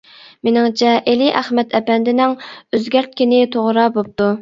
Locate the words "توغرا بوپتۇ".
3.59-4.37